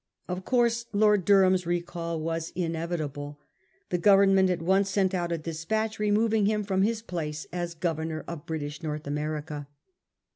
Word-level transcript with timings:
Of 0.27 0.43
course 0.45 0.87
Lord 0.93 1.25
Durham's 1.25 1.67
recall 1.67 2.19
was 2.19 2.51
unavoidable. 2.57 3.39
The 3.89 3.99
Government 3.99 4.49
at 4.49 4.59
once 4.59 4.89
sent 4.89 5.13
out 5.13 5.31
a 5.31 5.37
despatch 5.37 5.99
removing 5.99 6.47
him 6.47 6.63
from 6.63 6.81
his 6.81 7.03
place 7.03 7.45
as 7.53 7.75
Governor 7.75 8.23
of 8.27 8.47
British 8.47 8.81
North 8.81 9.05
America. 9.05 9.67